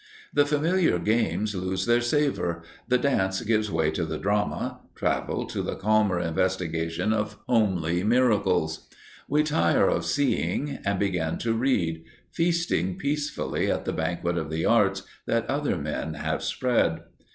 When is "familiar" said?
0.47-0.97